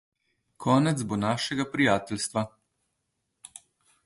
[0.65, 2.45] Konec bo našega prijateljstva.